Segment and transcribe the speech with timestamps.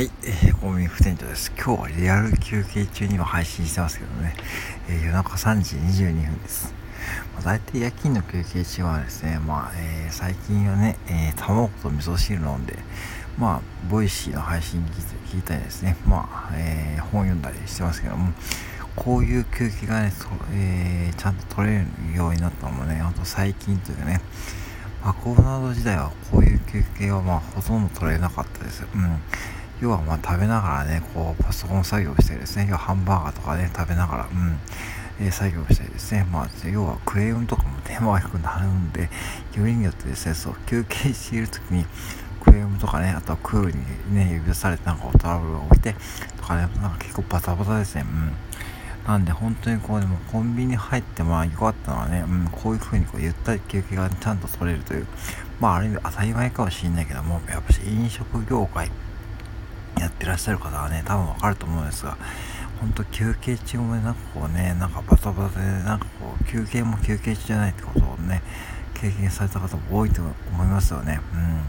[0.00, 1.52] はい、えー、コンビニ副店長です。
[1.54, 4.34] 今日はリアル休憩中には配信してますけどね、
[4.88, 6.72] えー、夜中3時22分です。
[7.34, 12.78] まあ、大体夜勤の休憩中はですね、まあ、えー、最近はね、えー、卵と味噌汁飲んで、
[13.38, 13.60] まあ、
[13.90, 14.82] ボイシーの配信
[15.30, 18.32] 聞いたりですね、まあ、えー、本読んだりしてますけども、
[18.96, 20.14] こういう休憩がね、
[20.54, 24.22] えー、ちゃんと取れるようになったのもね、ほんと最近というかね、
[25.04, 28.86] まあ、コロナード時代はこういう休憩はまあほとんど取れなかったです。
[28.94, 29.20] うん
[29.80, 34.58] 要はまあ食べながらね、こうパソコン作業してですね、要はハンバーガーとかね、食べながら、うん、
[35.20, 39.08] えー、作業したりですね、まあ、要はクレームとかも電話が低くなるんで、
[39.56, 41.86] よりによってですね、そう、休憩している時に、
[42.42, 45.94] クレームとかね、あとはクールにね、指されてなんかトラブルが起きて、
[46.36, 48.32] とかね、なんか結構バタバタですね、うん。
[49.06, 55.06] なんで本当にこうでもコンビニ入ってまあ良かったのはね、うん、こういう風にこうゆったり休憩がちゃんと取れるという、
[55.58, 58.90] まあある意味当たり前かもしれないけども、やっぱし飲食業界
[60.20, 62.18] ってらっしゃる方はね、多分わかると思うんですが、
[62.78, 68.42] 本当休憩中もね、なんかこうね、なんかバタバタで、なんかこう、休憩も休憩中じゃないってことをね、
[68.94, 71.20] 経験された方も多いと思いますよね。
[71.32, 71.60] うん。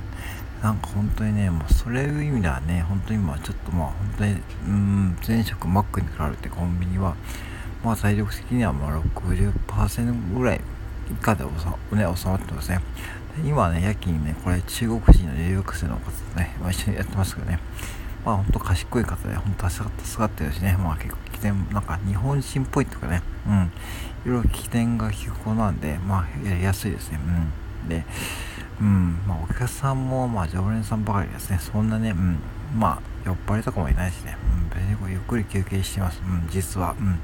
[0.62, 4.38] なんか本当にね、もうそれいう意味ではね、本当に今ちょっとまあ本当に、
[4.68, 7.16] うん、前職マックに比べてコンビニは、
[7.84, 10.62] まあ体力的にはまあ60%ぐらい
[11.10, 11.44] 以下で
[11.90, 12.80] 収,、ね、収まってますね。
[13.46, 17.60] 今ね、夜勤ね、これ中国人の留学生の方とね、まあ、一緒にやってますけどね、
[18.26, 19.86] まあ本当賢い方で、本当助
[20.18, 23.72] かってるしね、まあ結構起点、なんか日本人っぽいとかね、うん、
[24.26, 27.20] いろいろ起点が効く子なんで、まあやりやすいですね、
[27.84, 27.90] うん。
[27.90, 28.06] で、
[28.80, 32.40] うん、まあお客さんも、まあ常連さんばかりですね、そんなね、うん、
[32.78, 37.20] まあ酔っ払いとかもいないしね、うん、別にこうゆっくり休憩してます、うん、実は、うん。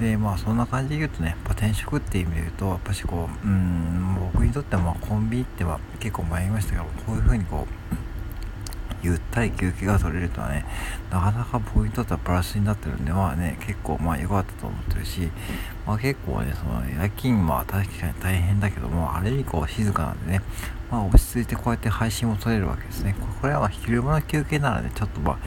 [0.00, 7.94] で、まあそんな感じで言うとね、やっぱ転職っていう意味で言うと、やっぱしこう、うん、僕にとってはまあコンビニっては結構前言いましたけど、こういうふうにこう、
[9.04, 10.64] ゆったり休憩が取れるとはね、
[11.10, 15.30] なかなか僕にとってはプラスになってるんで、まあね、結構まあ良かったと思ってるし、
[15.86, 20.42] まあ結構ね、その夜勤は確かに大変だけども、あれ以降静かなんでね、
[20.90, 23.14] まあ落ち着いてこうやって配信も取れるわけですね。
[23.40, 25.38] これは昼間の休憩ならね、ちょっとまあ、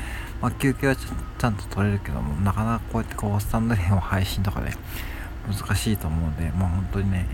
[0.41, 4.73] まあ、休憩はちゃんと取れるけども、なかなかこうやってこう、スタンドでも配信とか、ね、
[5.47, 7.25] 難しいと思うので、まあ本当にね、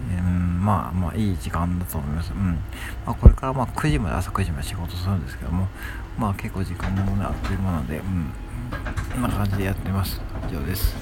[0.63, 2.31] まあまあいい時間だと思います。
[2.31, 2.53] うん。
[3.05, 5.67] まあこれからまあ9時まで朝9時まで仕事するんですけども、
[6.17, 8.31] まあ結構時間もね、あっという間なので、うん、
[9.11, 10.21] こんな感じでやってます。
[10.49, 10.95] 以上です。